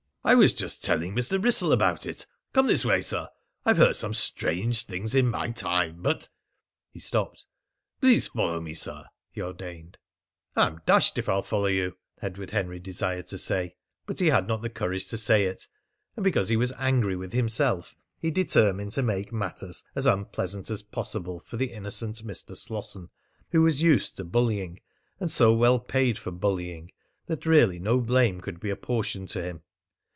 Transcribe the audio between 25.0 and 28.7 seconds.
and so well paid for bullying, that really no blame could be